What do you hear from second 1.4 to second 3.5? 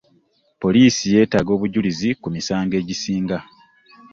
obujulizi ku misango egisinga.